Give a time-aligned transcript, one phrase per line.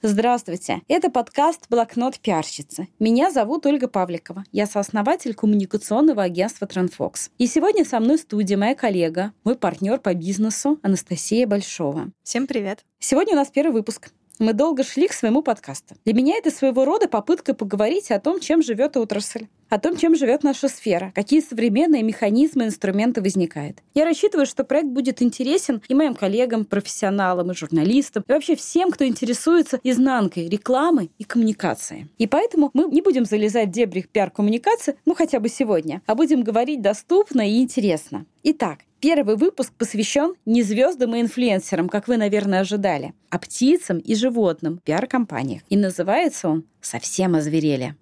[0.00, 0.82] Здравствуйте!
[0.86, 2.86] Это подкаст «Блокнот пиарщицы».
[3.00, 4.44] Меня зовут Ольга Павликова.
[4.52, 7.30] Я сооснователь коммуникационного агентства «Трендфокс».
[7.36, 12.12] И сегодня со мной в студии моя коллега, мой партнер по бизнесу Анастасия Большова.
[12.22, 12.84] Всем привет!
[13.00, 14.10] Сегодня у нас первый выпуск.
[14.38, 15.96] Мы долго шли к своему подкасту.
[16.04, 20.16] Для меня это своего рода попытка поговорить о том, чем живет отрасль, о том, чем
[20.16, 23.78] живет наша сфера, какие современные механизмы, инструменты возникают.
[23.94, 28.90] Я рассчитываю, что проект будет интересен и моим коллегам, профессионалам, и журналистам, и вообще всем,
[28.90, 32.08] кто интересуется изнанкой рекламы и коммуникации.
[32.18, 36.42] И поэтому мы не будем залезать в дебри пиар-коммуникации, ну хотя бы сегодня, а будем
[36.42, 38.26] говорить доступно и интересно.
[38.42, 44.16] Итак, Первый выпуск посвящен не звездам и инфлюенсерам, как вы, наверное, ожидали, а птицам и
[44.16, 45.62] животным, пиар-компаниях.
[45.68, 47.94] И называется он «Совсем озверели».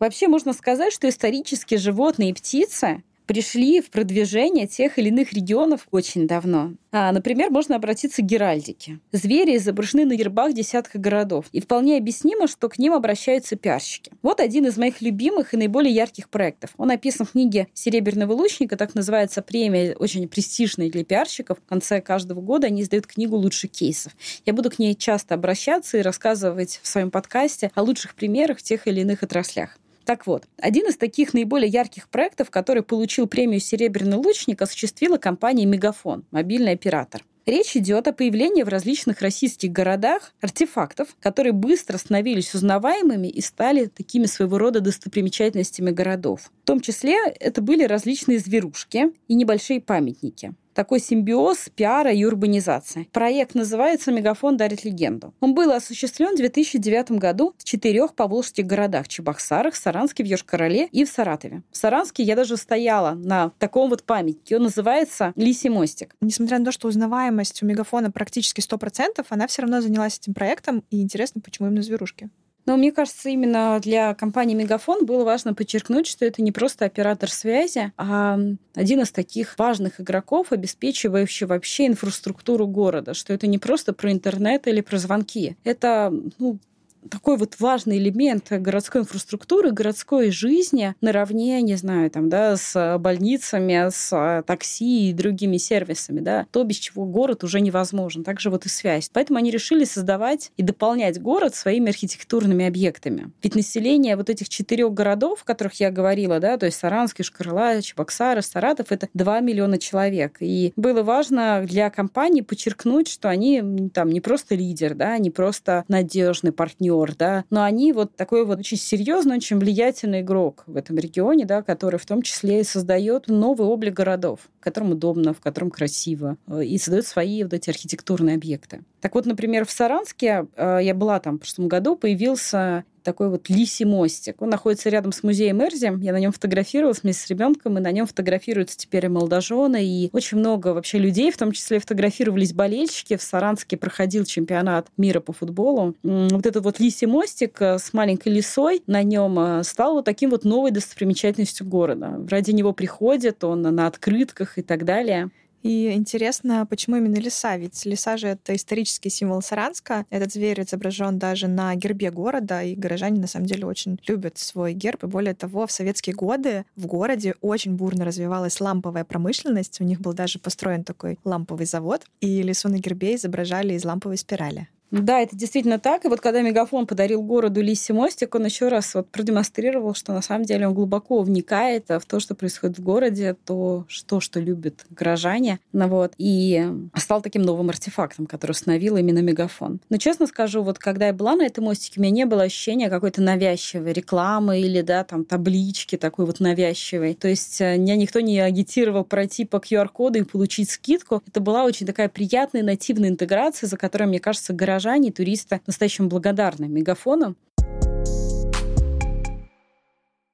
[0.00, 5.86] Вообще можно сказать, что исторически животные и птицы пришли в продвижение тех или иных регионов
[5.92, 6.72] очень давно.
[6.90, 8.98] А, например, можно обратиться к геральдике.
[9.12, 14.10] Звери изображены на гербах десятка городов, и вполне объяснимо, что к ним обращаются пиарщики.
[14.22, 16.70] Вот один из моих любимых и наиболее ярких проектов.
[16.76, 21.58] Он описан в книге «Серебряного лучника», так называется премия, очень престижная для пиарщиков.
[21.58, 24.16] В конце каждого года они издают книгу лучших кейсов.
[24.44, 28.62] Я буду к ней часто обращаться и рассказывать в своем подкасте о лучших примерах в
[28.62, 29.78] тех или иных отраслях.
[30.04, 35.66] Так вот, один из таких наиболее ярких проектов, который получил премию «Серебряный лучник», осуществила компания
[35.66, 37.24] «Мегафон», мобильный оператор.
[37.46, 43.86] Речь идет о появлении в различных российских городах артефактов, которые быстро становились узнаваемыми и стали
[43.86, 46.52] такими своего рода достопримечательностями городов.
[46.62, 53.08] В том числе это были различные зверушки и небольшие памятники такой симбиоз пиара и урбанизации.
[53.12, 55.34] Проект называется «Мегафон дарит легенду».
[55.40, 61.04] Он был осуществлен в 2009 году в четырех поволжских городах– Чебоксарах, Саранске, в Йошкар-Оле и
[61.04, 61.62] в Саратове.
[61.70, 64.56] В Саранске я даже стояла на таком вот памятнике.
[64.56, 66.14] Он называется «Лисий мостик».
[66.20, 70.84] Несмотря на то, что узнаваемость у Мегафона практически 100%, она все равно занялась этим проектом.
[70.90, 72.30] И интересно, почему именно зверушки?
[72.70, 77.28] Но мне кажется, именно для компании Мегафон было важно подчеркнуть, что это не просто оператор
[77.28, 78.38] связи, а
[78.76, 84.68] один из таких важных игроков, обеспечивающий вообще инфраструктуру города, что это не просто про интернет
[84.68, 85.56] или про звонки.
[85.64, 86.60] Это ну,
[87.08, 93.88] такой вот важный элемент городской инфраструктуры, городской жизни наравне, не знаю, там, да, с больницами,
[93.90, 98.24] с такси и другими сервисами, да, то, без чего город уже невозможен.
[98.24, 99.10] Также вот и связь.
[99.12, 103.30] Поэтому они решили создавать и дополнять город своими архитектурными объектами.
[103.42, 107.80] Ведь население вот этих четырех городов, о которых я говорила, да, то есть Саранский, Шкарла,
[107.80, 110.36] Чебоксары, Саратов, это 2 миллиона человек.
[110.40, 115.84] И было важно для компании подчеркнуть, что они там не просто лидер, да, не просто
[115.88, 120.76] надежный партнер, партнер, да, но они вот такой вот очень серьезный, очень влиятельный игрок в
[120.76, 125.32] этом регионе, да, который в том числе и создает новый облик городов, в котором удобно,
[125.32, 128.82] в котором красиво, э, и создает свои вот эти архитектурные объекты.
[129.00, 133.48] Так вот, например, в Саранске, э, я была там в прошлом году, появился такой вот
[133.48, 134.40] лисий мостик.
[134.40, 136.02] Он находится рядом с музеем Эрзи.
[136.02, 140.10] Я на нем фотографировалась вместе с ребенком, и на нем фотографируются теперь и молодожены, и
[140.12, 143.16] очень много вообще людей, в том числе фотографировались болельщики.
[143.16, 145.94] В Саранске проходил чемпионат мира по футболу.
[146.02, 150.30] Вот этот вот лисий мостик э, с маленькой лисой на нем э, стал вот таким
[150.30, 152.20] вот новой достопримечательностью города.
[152.28, 155.30] Ради него приходят, он на открытках и так далее.
[155.62, 157.56] И интересно, почему именно лиса?
[157.56, 160.06] Ведь лиса же это исторический символ Саранска.
[160.10, 164.72] Этот зверь изображен даже на гербе города, и горожане на самом деле очень любят свой
[164.72, 165.04] герб.
[165.04, 169.80] И более того, в советские годы в городе очень бурно развивалась ламповая промышленность.
[169.80, 174.16] У них был даже построен такой ламповый завод, и лису на гербе изображали из ламповой
[174.16, 174.68] спирали.
[174.90, 176.04] Да, это действительно так.
[176.04, 180.20] И вот когда Мегафон подарил городу Лисе мостик, он еще раз вот продемонстрировал, что на
[180.20, 184.84] самом деле он глубоко вникает в то, что происходит в городе, то, что, что любят
[184.90, 185.60] горожане.
[185.72, 186.14] Ну, вот.
[186.18, 186.66] И
[186.96, 189.80] стал таким новым артефактом, который установил именно Мегафон.
[189.90, 192.90] Но честно скажу, вот когда я была на этом мостике, у меня не было ощущения
[192.90, 197.14] какой-то навязчивой рекламы или, да, там, таблички такой вот навязчивой.
[197.14, 201.22] То есть э, меня никто не агитировал пройти по QR-коду и получить скидку.
[201.26, 206.08] Это была очень такая приятная нативная интеграция, за которой, мне кажется, горожане и туристы настоящим
[206.08, 207.36] благодарны Мегафону.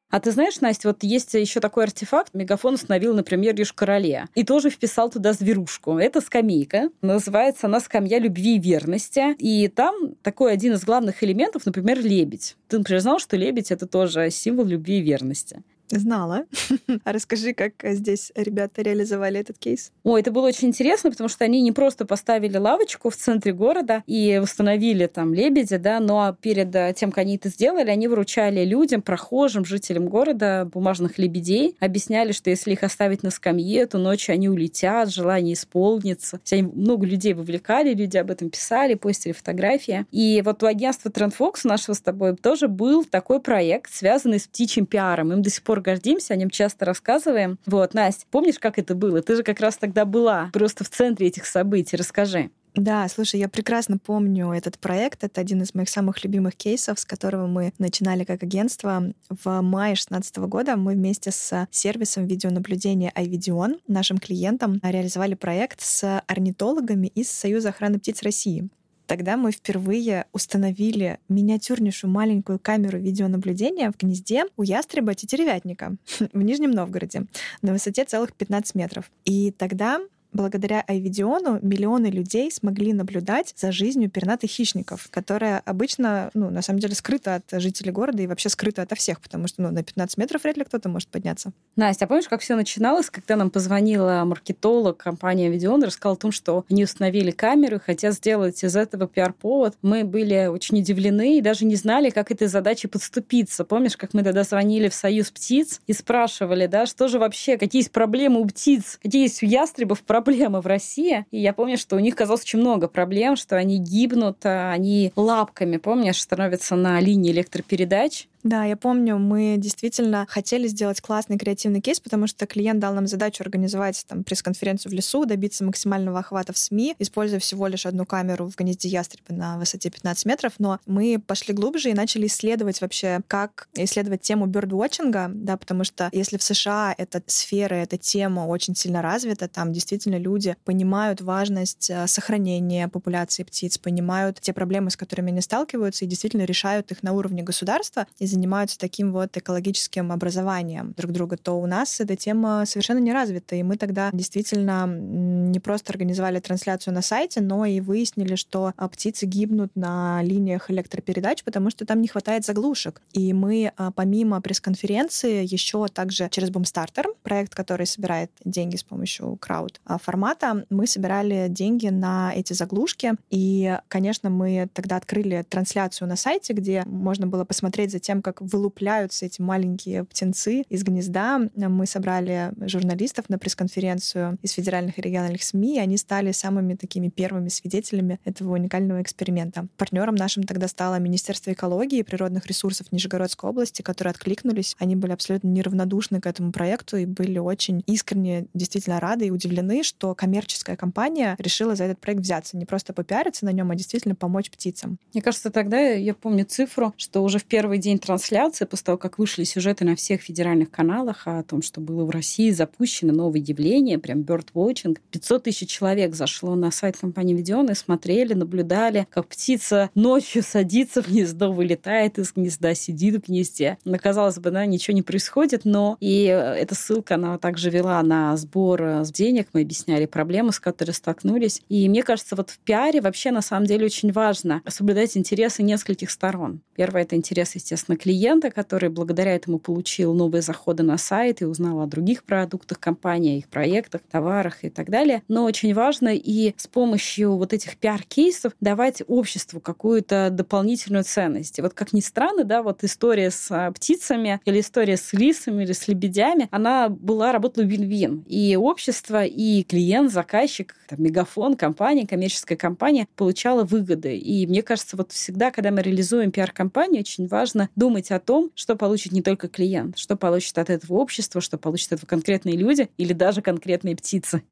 [0.08, 2.32] А ты знаешь, Настя, вот есть еще такой артефакт.
[2.32, 4.28] Мегафон установил, например, Юж-Короле.
[4.34, 5.98] И тоже вписал туда зверушку.
[5.98, 6.90] Это скамейка.
[7.02, 9.34] Называется она «Скамья любви и верности».
[9.38, 12.56] И там такой один из главных элементов, например, лебедь.
[12.69, 15.62] Ты, например, знал, что лебедь— это тоже символ любви и верности?
[15.90, 16.44] Знала.
[17.04, 19.92] А расскажи, как здесь ребята реализовали этот кейс?
[20.02, 24.02] Ой, это было очень интересно, потому что они не просто поставили лавочку в центре города
[24.06, 29.02] и установили там лебедя, да, но перед тем, как они это сделали, они вручали людям,
[29.02, 34.48] прохожим, жителям города бумажных лебедей, объясняли, что если их оставить на скамье, то ночью они
[34.48, 36.40] улетят, желание исполнится.
[36.50, 40.06] Они много людей вовлекали, люди об этом писали, постили фотографии.
[40.10, 44.86] И вот у агентства Trendfox нашего с тобой тоже был такой проект, связанный с птичьим
[44.86, 45.32] пиаром.
[45.32, 47.58] Им до сих пор пор гордимся, о нем часто рассказываем.
[47.67, 49.23] Вот, Настя, помнишь, как это было?
[49.23, 51.96] Ты же как раз тогда была просто в центре этих событий.
[51.96, 52.50] Расскажи.
[52.75, 55.25] Да, слушай, я прекрасно помню этот проект.
[55.25, 59.12] Это один из моих самых любимых кейсов, с которого мы начинали как агентство.
[59.31, 66.20] В мае 2016 года мы вместе с сервисом видеонаблюдения iVideon, нашим клиентам, реализовали проект с
[66.26, 68.69] орнитологами из Союза охраны птиц России.
[69.06, 75.97] Тогда мы впервые установили миниатюрнейшую маленькую камеру видеонаблюдения в гнезде у ястреба тетеревятника
[76.32, 77.26] в Нижнем Новгороде
[77.62, 79.11] на высоте целых 15 метров.
[79.25, 80.00] И тогда
[80.32, 86.81] благодаря Айвидиону миллионы людей смогли наблюдать за жизнью пернатых хищников, которая обычно, ну, на самом
[86.81, 90.19] деле, скрыта от жителей города и вообще скрыта ото всех, потому что, ну, на 15
[90.19, 91.52] метров вряд ли кто-то может подняться.
[91.76, 96.19] Настя, а помнишь, как все начиналось, когда нам позвонила маркетолог компании Авидион и рассказала о
[96.19, 99.76] том, что они установили камеру и хотят сделать из этого пиар-повод?
[99.82, 103.64] Мы были очень удивлены и даже не знали, как этой задаче подступиться.
[103.64, 107.81] Помнишь, как мы тогда звонили в Союз птиц и спрашивали, да, что же вообще, какие
[107.81, 111.26] есть проблемы у птиц, какие есть у ястребов проблемы проблемы в России.
[111.30, 115.12] И я помню, что у них казалось очень много проблем, что они гибнут, а они
[115.16, 118.26] лапками, помнишь, становятся на линии электропередач.
[118.46, 123.08] Да, я помню, мы действительно хотели сделать классный креативный кейс, потому что клиент дал нам
[123.08, 128.06] задачу организовать там пресс-конференцию в лесу, добиться максимального охвата в СМИ, используя всего лишь одну
[128.06, 130.52] камеру в гнезде ястреба на высоте 15 метров.
[130.60, 136.08] Но мы пошли глубже и начали исследовать вообще, как исследовать тему бёрдвотчинга, да, потому что
[136.12, 141.90] если в США эта сфера, эта тема очень сильно развита, там действительно люди понимают важность
[141.90, 147.02] э, сохранения популяции птиц, понимают те проблемы, с которыми они сталкиваются, и действительно решают их
[147.02, 148.06] на уровне государства.
[148.20, 153.12] И занимаются таким вот экологическим образованием друг друга, то у нас эта тема совершенно не
[153.12, 153.56] развита.
[153.56, 158.88] И мы тогда действительно не просто организовали трансляцию на сайте, но и выяснили, что а,
[158.88, 163.00] птицы гибнут на линиях электропередач, потому что там не хватает заглушек.
[163.12, 169.36] И мы а, помимо пресс-конференции еще также через Boomstarter, проект, который собирает деньги с помощью
[169.40, 173.14] крауд а, формата, мы собирали деньги на эти заглушки.
[173.30, 178.40] И, конечно, мы тогда открыли трансляцию на сайте, где можно было посмотреть за тем, как
[178.40, 181.40] вылупляются эти маленькие птенцы из гнезда.
[181.54, 187.08] Мы собрали журналистов на пресс-конференцию из федеральных и региональных СМИ, и они стали самыми такими
[187.08, 189.68] первыми свидетелями этого уникального эксперимента.
[189.76, 194.76] Партнером нашим тогда стало Министерство экологии и природных ресурсов Нижегородской области, которые откликнулись.
[194.78, 199.82] Они были абсолютно неравнодушны к этому проекту и были очень искренне действительно рады и удивлены,
[199.82, 204.14] что коммерческая компания решила за этот проект взяться, не просто попиариться на нем, а действительно
[204.14, 204.98] помочь птицам.
[205.12, 209.19] Мне кажется, тогда я помню цифру, что уже в первый день трансляции, после того, как
[209.19, 213.98] вышли сюжеты на всех федеральных каналах о том, что было в России запущено новое явление,
[213.98, 219.91] прям birdwatching, 500 тысяч человек зашло на сайт компании Видеон и смотрели, наблюдали, как птица
[219.94, 223.79] ночью садится в гнездо, вылетает из гнезда, сидит в гнезде.
[223.84, 228.36] Но, казалось бы, да, ничего не происходит, но и эта ссылка, она также вела на
[228.36, 231.63] сбор денег, мы объясняли проблемы, с которыми столкнулись.
[231.69, 236.10] И мне кажется, вот в пиаре вообще на самом деле очень важно соблюдать интересы нескольких
[236.10, 236.60] сторон.
[236.77, 241.46] Первое— это интерес, естественно, на клиента, который благодаря этому получил новые заходы на сайт и
[241.46, 245.22] узнал о других продуктах компании, их проектах, товарах и так далее.
[245.29, 251.58] Но очень важно и с помощью вот этих пиар-кейсов давать обществу какую-то дополнительную ценность.
[251.58, 255.62] И вот как ни странно, да, вот история с а, птицами или история с лисами
[255.62, 258.24] или с лебедями, она была, работала вин-вин.
[258.26, 264.17] И общество, и клиент, заказчик, там, мегафон, компания, коммерческая компания получала выгоды.
[264.19, 268.74] И мне кажется, вот всегда, когда мы реализуем пиар-компанию, очень важно думать о том, что
[268.74, 272.88] получит не только клиент, что получит от этого общество, что получат от этого конкретные люди
[272.98, 274.43] или даже конкретные птицы.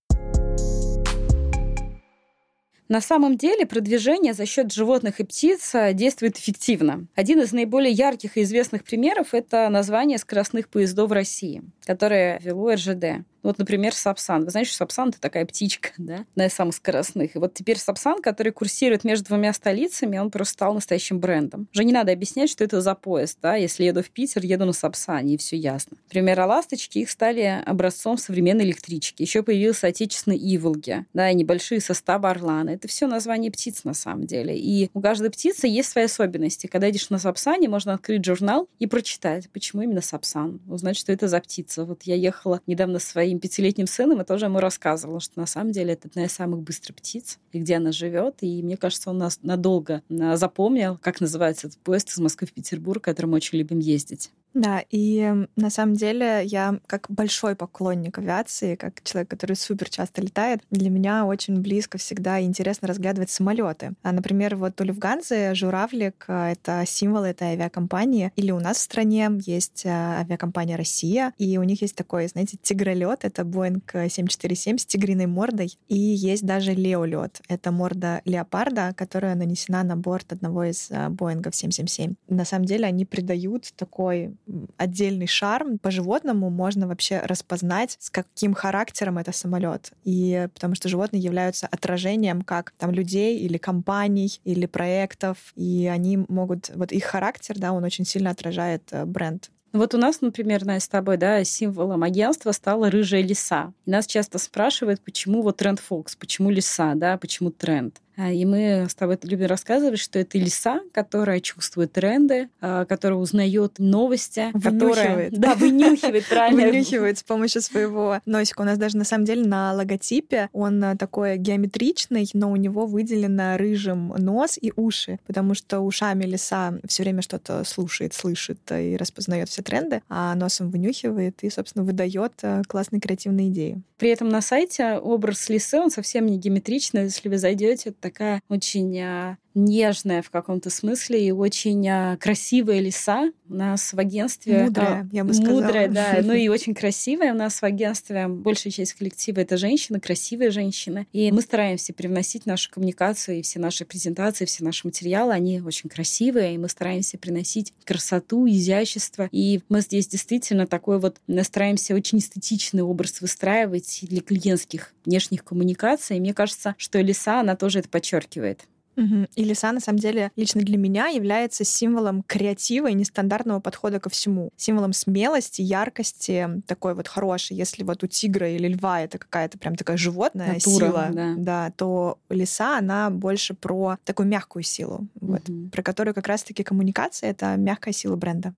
[2.89, 7.09] На самом деле продвижение за счет животных и птиц э, действует эффективно.
[7.17, 12.75] Один из наиболее ярких и известных примеров— это название скоростных поездов в России, которое вело
[12.75, 13.25] РЖД.
[13.45, 14.45] Вот, например, Сапсан.
[14.45, 17.37] Вы знаете, что Сапсан— это такая птичка, да, одна из самых скоростных.
[17.37, 21.69] И вот теперь Сапсан, который курсирует между двумя столицами, он просто стал настоящим брендом.
[21.73, 23.55] Уже не надо объяснять, что это за поезд, да.
[23.55, 25.97] Если еду в Питер, еду на Сапсане, и все ясно.
[26.07, 29.23] Например, ласточки, их стали образцом современной электрички.
[29.23, 32.71] Еще появился отечественный Иволги, да, и небольшие составы Орлана.
[32.71, 34.59] Это все название птиц на самом деле.
[34.59, 36.67] И у каждой птицы есть свои особенности.
[36.67, 40.61] Когда идешь на Сапсане, можно открыть журнал и прочитать, почему именно Сапсан.
[40.67, 41.85] Узнать, что это за птица.
[41.85, 45.73] Вот я ехала недавно своим своим пятилетним сыном и тоже ему рассказывала, что на самом
[45.73, 48.37] деле это одна из самых быстрых птиц, и где она живет.
[48.41, 52.53] И мне кажется, он нас надолго а, запомнил, как называется этот поезд из Москвы в
[52.53, 54.31] Петербург, которым мы очень любим ездить.
[54.55, 60.23] Да, и на самом деле я как большой поклонник авиации, как человек, который супер часто
[60.23, 63.95] летает, для меня очень близко всегда и интересно разглядывать самолеты.
[64.03, 68.31] А, например, вот у Люфганзы журавлик— это символ этой авиакомпании.
[68.37, 72.57] Или у нас в стране есть а, авиакомпания «Россия», и у них есть такой, знаете,
[72.63, 79.35] тигролет, это Boeing 747 с тигриной мордой, и есть даже леолет, это морда леопарда, которая
[79.35, 82.15] нанесена на борт одного из а, Боингов 777.
[82.29, 84.37] На самом деле они придают такой
[84.77, 85.79] отдельный шарм.
[85.79, 89.93] По животному можно вообще распознать, с каким характером это самолет.
[90.05, 96.19] И потому что животные являются отражением как там людей или компаний или проектов, и они
[96.29, 99.51] могут вот их характер, да, он очень сильно отражает э, бренд.
[99.75, 103.73] Вот у нас, например, Настя, с тобой, да, символом агентства стала рыжая лиса.
[103.87, 108.01] Нас часто спрашивают, почему вот тренд Фокс, почему лиса, да, почему тренд.
[108.17, 113.19] А, и мы с тобой любим рассказывать, что это лиса, которая чувствует тренды, а, которая
[113.19, 115.31] узнает новости, вынюхивает.
[115.31, 115.31] которая...
[115.31, 116.63] Да, вынюхивает, правильно.
[116.71, 118.63] Вынюхивает с помощью своего носика.
[118.63, 122.87] У нас даже на самом деле на логотипе он а, такой геометричный, но у него
[122.87, 128.97] выделено рыжим нос и уши, потому что ушами лиса все время что-то слушает, слышит и
[128.97, 133.83] распознает все тренды, а носом вынюхивает и, собственно, выдает классные креативные идеи.
[133.99, 137.05] При этом на сайте образ лисы, он совсем не геометричный.
[137.05, 143.33] Если вы зайдете, такая очень а, нежная в каком-то смысле и очень а, красивая лиса.
[143.49, 144.65] У нас в агентстве...
[144.65, 145.61] Мудрая, а, я бы сказала.
[145.61, 146.19] Мудрая, да.
[146.23, 147.33] Ну и очень красивая.
[147.33, 151.07] У нас в агентстве большая часть коллектива— это женщины, красивые женщины.
[151.13, 155.33] И мы стараемся привносить нашу коммуникацию и все наши презентации, все наши материалы.
[155.33, 159.29] Они очень красивые, и мы стараемся приносить красоту, изящество.
[159.31, 166.17] И мы здесь действительно такой вот стараемся очень эстетичный образ выстраивать для клиентских внешних коммуникаций.
[166.17, 168.67] И мне кажется, что лиса, она тоже это подчеркивает.
[168.97, 169.27] Угу.
[169.35, 174.11] И лиса, на самом деле, лично для меня является символом креатива и нестандартного подхода ко
[174.11, 174.51] всему.
[174.57, 177.57] Символом смелости, яркости, такой вот хороший.
[177.57, 181.35] Если вот у тигра или льва это какая-то прям такая животная Натура, сила, да.
[181.37, 185.33] да, то лиса, она больше про такую мягкую силу, угу.
[185.33, 188.55] вот, про которую как раз-таки коммуникация— это мягкая сила бренда.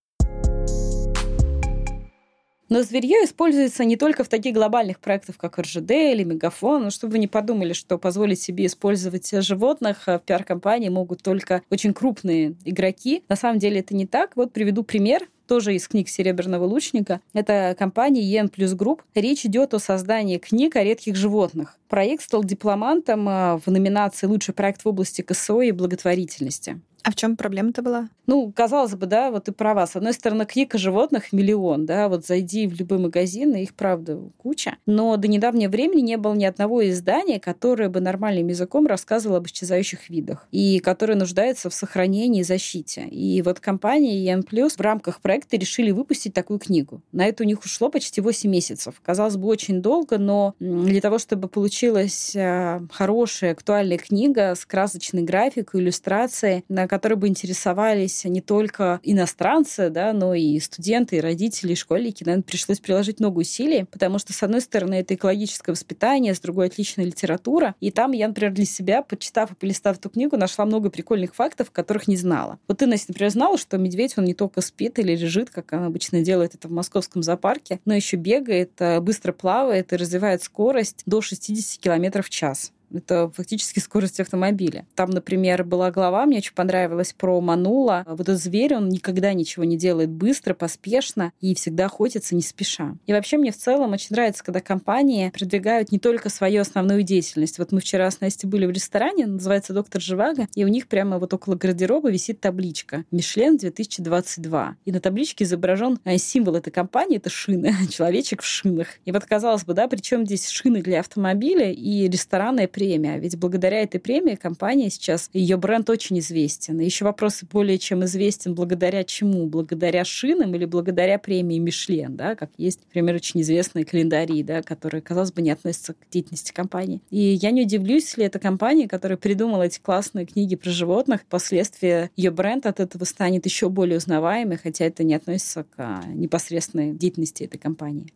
[2.68, 6.84] Но зверье используется не только в таких глобальных проектах, как РЖД или Мегафон.
[6.84, 11.94] Ну, чтобы вы не подумали, что позволить себе использовать животных в пиар-компании могут только очень
[11.94, 13.22] крупные игроки.
[13.28, 14.36] На самом деле это не так.
[14.36, 17.20] Вот приведу пример тоже из книг «Серебряного лучника».
[17.32, 19.00] Это компания EN Plus Group.
[19.14, 21.78] Речь идет о создании книг о редких животных.
[21.88, 26.80] Проект стал дипломантом а, в номинации «Лучший проект в области КСО и благотворительности».
[27.06, 28.08] А в чем проблема-то была?
[28.26, 29.86] Ну, казалось бы, да, вот и права.
[29.86, 33.74] С одной стороны, книг о животных миллион, да, вот зайди в любой магазин, и их,
[33.74, 34.78] правда, куча.
[34.86, 39.46] Но до недавнего времени не было ни одного издания, которое бы нормальным языком рассказывало об
[39.46, 43.02] исчезающих видах и которое нуждается в сохранении и защите.
[43.02, 47.02] И вот компания EN Plus в рамках проекта решили выпустить такую книгу.
[47.12, 49.00] На это у них ушло почти 8 месяцев.
[49.04, 55.22] Казалось бы, очень долго, но для того, чтобы получилась а, хорошая, актуальная книга с красочной
[55.22, 61.72] графикой, иллюстрацией, на которой бы интересовались не только иностранцы, да, но и студенты, и родители,
[61.72, 62.24] и школьники.
[62.24, 66.66] Наверное, пришлось приложить много усилий, потому что, с одной стороны, это экологическое воспитание, с другой—
[66.68, 67.74] отличная литература.
[67.80, 71.70] И там я, например, для себя, почитав и полистав эту книгу, нашла много прикольных фактов,
[71.70, 72.58] которых не знала.
[72.66, 75.84] Вот ты, Настя, например, знала, что медведь, он не только спит или лежит, как он
[75.84, 81.02] обычно делает это в московском зоопарке, но еще бегает, э, быстро плавает и развивает скорость
[81.04, 82.72] до 60 км в час.
[82.92, 84.86] Это фактически скорость автомобиля.
[84.94, 88.04] Там, например, была глава, мне очень понравилась, про Манула.
[88.06, 92.96] Вот этот зверь, он никогда ничего не делает быстро, поспешно и всегда охотится не спеша.
[93.06, 97.58] И вообще мне в целом очень нравится, когда компании продвигают не только свою основную деятельность.
[97.58, 101.18] Вот мы вчера с Настей были в ресторане, называется «Доктор Живаго», и у них прямо
[101.18, 104.74] вот около гардероба висит табличка «Мишлен 2022».
[104.84, 108.88] И на табличке изображен э, символ этой компании, это шины, человечек в шинах.
[109.04, 113.18] И вот казалось бы, да, причем здесь шины для автомобиля и рестораны премия.
[113.18, 116.78] Ведь благодаря этой премии компания сейчас, ее бренд очень известен.
[116.78, 119.46] Еще вопрос более чем известен благодаря чему?
[119.46, 125.00] Благодаря шинам или благодаря премии Мишлен, да, как есть, например, очень известные календари, да, которые,
[125.00, 127.00] казалось бы, не относятся к деятельности компании.
[127.08, 132.10] И я не удивлюсь, если эта компания, которая придумала эти классные книги про животных, впоследствии
[132.14, 136.92] ее бренд от этого станет еще более узнаваемый, хотя это не относится к а, непосредственной
[136.92, 138.12] деятельности этой компании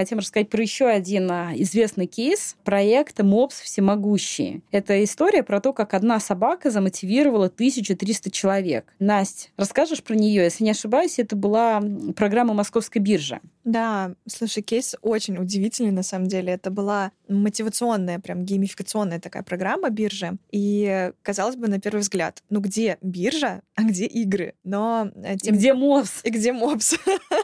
[0.00, 4.62] хотим рассказать про еще один а, известный кейс проекта «МОПС всемогущие».
[4.70, 8.86] Это история про то, как одна собака замотивировала 1300 человек.
[8.98, 10.44] Настя, расскажешь про нее?
[10.44, 11.82] Если не ошибаюсь, это была
[12.16, 13.40] программа Московской биржи.
[13.64, 16.54] Да, слушай, кейс очень удивительный на самом деле.
[16.54, 20.36] Это была мотивационная, прям геймификационная такая программа биржи.
[20.50, 24.54] И, казалось бы, на первый взгляд, ну где биржа, а где игры?
[24.64, 25.10] Но...
[25.16, 25.56] Э, тем...
[25.56, 26.20] Где МОПС?
[26.24, 26.96] И где МОПС?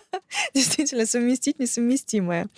[0.55, 2.49] Действительно, совместить несовместимое.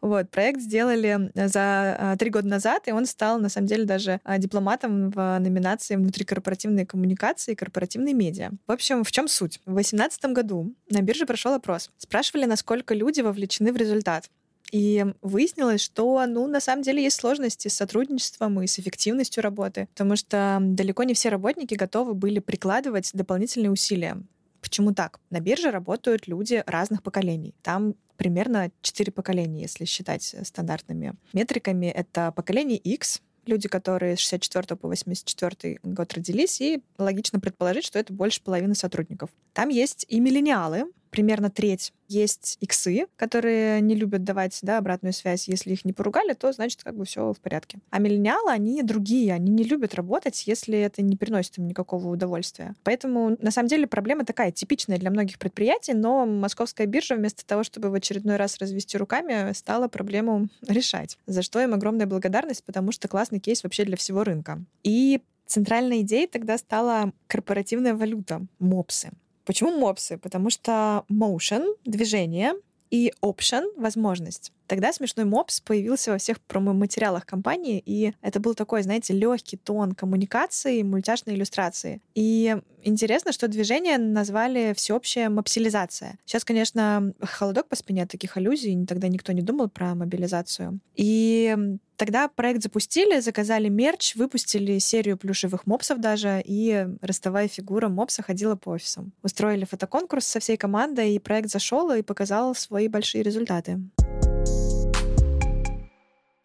[0.00, 3.84] Вот, проект сделали э, за а, три года назад, и он стал, на самом деле,
[3.84, 8.50] даже дипломатом в номинации внутрикорпоративные коммуникации и корпоративные медиа.
[8.66, 9.60] В общем, в чем суть?
[9.66, 11.90] В 2018 году на бирже прошел опрос.
[11.98, 14.30] Спрашивали, насколько люди вовлечены в результат.
[14.70, 19.88] И выяснилось, что, ну, на самом деле есть сложности с сотрудничеством и с эффективностью работы,
[19.94, 24.22] потому что далеко не все работники готовы были прикладывать дополнительные усилия.
[24.60, 25.20] Почему так?
[25.30, 27.54] На бирже работают люди разных поколений.
[27.62, 31.86] Там примерно 4 поколения, если считать стандартными метриками.
[31.86, 37.98] Это поколение X, люди, которые с 64 по 84 год родились, и логично предположить, что
[37.98, 39.30] это больше половины сотрудников.
[39.54, 41.92] Там есть и миллениалы, примерно треть.
[42.08, 45.48] Есть иксы, которые не любят давать да, обратную связь.
[45.48, 47.80] Если их не поругали, то значит как бы все в порядке.
[47.90, 52.74] А миллениалы, они другие, они не любят работать, если это не приносит им никакого удовольствия.
[52.82, 57.62] Поэтому, на самом деле, проблема такая, типичная для многих предприятий, но московская биржа вместо того,
[57.62, 61.18] чтобы в очередной раз развести руками, стала проблему решать.
[61.26, 64.64] За что им огромная благодарность, потому что классный кейс вообще для всего рынка.
[64.82, 69.10] И центральной идеей тогда стала корпоративная валюта, мопсы.
[69.48, 70.18] Почему мопсы?
[70.18, 72.52] Потому что motion— движение,
[72.90, 74.52] и option— возможность.
[74.68, 79.92] Тогда смешной мопс появился во всех промо-материалах компании, и это был такой, знаете, легкий тон
[79.92, 82.02] коммуникации, мультяшной иллюстрации.
[82.14, 86.18] И интересно, что движение назвали всеобщая мопсилизация.
[86.26, 90.80] Сейчас, конечно, холодок по спине от таких аллюзий, тогда никто не думал про мобилизацию.
[90.94, 91.56] И
[91.96, 98.54] Тогда проект запустили, заказали мерч, выпустили серию плюшевых мопсов даже, и ростовая фигура мопса ходила
[98.54, 99.12] по офисам.
[99.24, 103.80] Устроили фотоконкурс со всей командой, и проект зашел и показал свои большие результаты.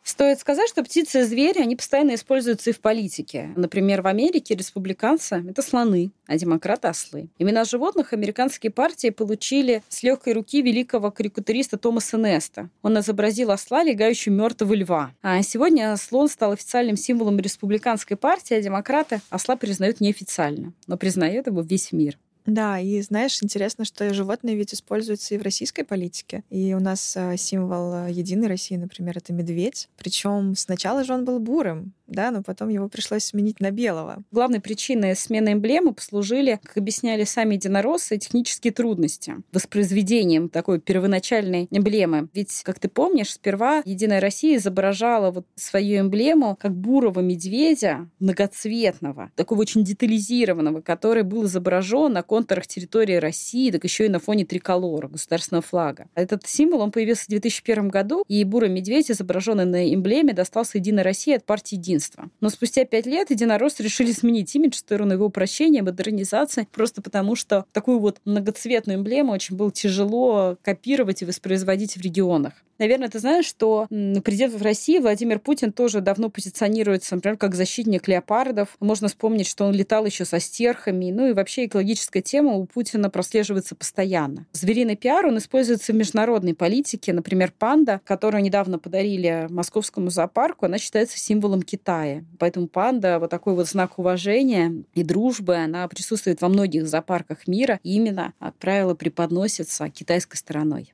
[0.04, 3.52] Стоит сказать, что птицы и звери, они постоянно используются и в политике.
[3.56, 7.30] Например, в Америке республиканцы— это слоны, а демократы— ослы.
[7.40, 12.70] Имена животных американские партии получили с легкой руки великого карикатуриста Томаса Неста.
[12.82, 15.12] Он изобразил осла, легающего мертвого льва.
[15.22, 20.74] А сегодня слон стал официальным символом республиканской партии, а демократы осла признают неофициально.
[20.86, 22.18] Но признает его весь мир.
[22.46, 26.44] Да, и знаешь, интересно, что животные ведь используются и в российской политике.
[26.50, 29.88] И у нас э, символ э, Единой России, например, это медведь.
[29.98, 34.24] Причем сначала же он был бурым, да, но потом его пришлось сменить на белого.
[34.32, 42.30] Главной причиной смены эмблемы послужили, как объясняли сами единороссы, технические трудности воспроизведением такой первоначальной эмблемы.
[42.34, 49.32] Ведь, как ты помнишь, сперва Единая Россия изображала вот свою эмблему как бурого медведя, многоцветного,
[49.36, 54.46] такого очень детализированного, который был изображен на контурах территории России, так еще и на фоне
[54.46, 56.08] триколора, государственного флага.
[56.16, 61.04] Этот символ, он появился в 2001 году, и бурый медведь, изображенный на эмблеме, достался Единой
[61.04, 62.30] России от партии единства.
[62.42, 67.36] Но спустя пять лет единороссы решили сменить имидж в сторону его упрощения, модернизации, просто потому
[67.36, 72.54] что такую вот многоцветную эмблему очень было тяжело копировать и воспроизводить в регионах.
[72.80, 78.08] Наверное, ты знаешь, что президент в России Владимир Путин тоже давно позиционируется, например, как защитник
[78.08, 78.76] леопардов.
[78.80, 81.12] Можно вспомнить, что он летал еще со стерхами.
[81.12, 84.48] Ну и вообще экологическая тема у Путина прослеживается постоянно.
[84.54, 87.14] Звериный пиар, он используется в международной политике.
[87.14, 92.24] Например, панда, которую недавно подарили московскому зоопарку, она считается символом Китая.
[92.40, 97.80] Поэтому панда, вот такой вот знак уважения и дружбы, она присутствует во многих зоопарках мира.
[97.84, 100.94] И именно, как правило, преподносится китайской стороной.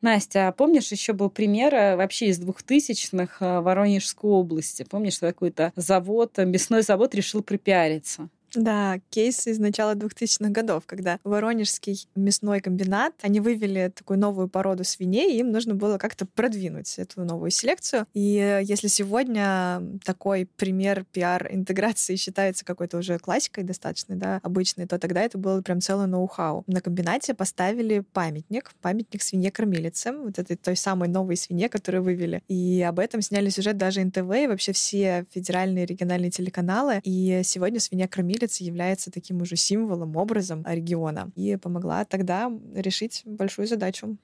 [0.00, 4.84] Настя, а помнишь, еще был пример э, вообще из двухтысячных э, Воронежской области?
[4.84, 8.28] Помнишь, какой-то завод, мясной завод решил припиариться?
[8.54, 14.84] Да, кейс из начала 2000-х годов, когда Воронежский мясной комбинат, они вывели такую новую породу
[14.84, 18.06] свиней, и им нужно было как-то продвинуть эту новую селекцию.
[18.14, 25.20] И если сегодня такой пример пиар-интеграции считается какой-то уже классикой достаточно, да, обычной, то тогда
[25.20, 26.64] это было прям целое ноу-хау.
[26.66, 32.42] На комбинате поставили памятник, памятник свинье-кормилице, вот этой той самой новой свинье, которую вывели.
[32.48, 37.02] И об этом сняли сюжет даже НТВ и вообще все федеральные региональные телеканалы.
[37.04, 43.66] И сегодня свинья-кормилица Милец является таким уже символом, образом региона и помогла тогда решить большую
[43.66, 44.16] задачу.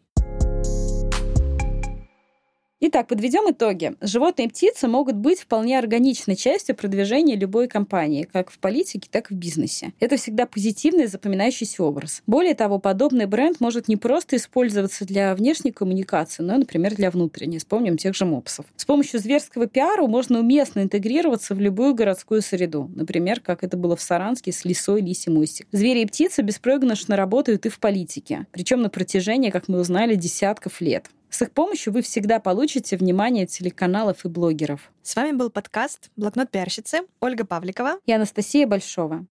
[2.86, 3.94] Итак, подведем итоги.
[4.02, 9.30] Животные и птицы могут быть вполне органичной частью продвижения любой компании, как в политике, так
[9.30, 9.94] и в бизнесе.
[10.00, 12.22] Это всегда позитивный запоминающийся образ.
[12.26, 17.58] Более того, подобный бренд может не просто использоваться для внешней коммуникации, но, например, для внутренней.
[17.58, 18.66] Вспомним тех же мопсов.
[18.76, 22.90] С помощью зверского пиара можно уместно интегрироваться в любую городскую среду.
[22.94, 25.68] Например, как это было в Саранске с лисой Лиси Мустик.
[25.72, 28.46] Звери и птицы беспроигрышно работают и в политике.
[28.52, 31.06] Причем на протяжении, как мы узнали, десятков лет.
[31.34, 34.92] С их помощью вы всегда получите внимание телеканалов и блогеров.
[35.02, 39.26] С вами был подкаст «Блокнот пиарщицы» Ольга Павликова и Анастасия Большова.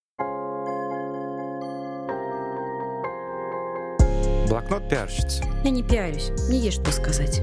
[4.50, 5.46] Блокнот пиарщицы.
[5.64, 7.42] Я не пиарюсь, мне есть что сказать.